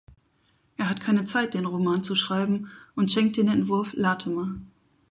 [0.77, 4.55] Er hat keine Zeit, den Roman zu schreiben, und schenkt den Entwurf Latimer.